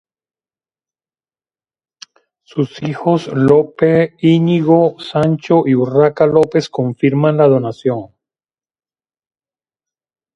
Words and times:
Sus 2.41 2.81
hijos 2.81 3.27
Lope, 3.27 4.15
Íñigo, 4.17 4.99
Sancho 4.99 5.61
y 5.67 5.75
Urraca 5.75 6.25
López 6.25 6.69
confirman 6.71 7.37
la 7.37 7.47
donación. 7.47 8.07